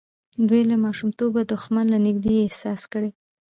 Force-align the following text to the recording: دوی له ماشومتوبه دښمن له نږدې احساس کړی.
دوی 0.47 0.61
له 0.71 0.75
ماشومتوبه 0.85 1.41
دښمن 1.51 1.85
له 1.93 1.99
نږدې 2.05 2.35
احساس 2.47 2.81
کړی. 2.91 3.09